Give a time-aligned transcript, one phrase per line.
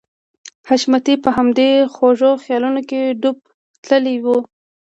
[0.67, 3.37] حشمتي په همدې خوږو خيالونو کې ډوب
[3.85, 4.27] تللی و.